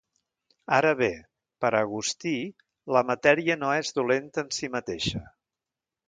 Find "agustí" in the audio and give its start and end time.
1.87-2.33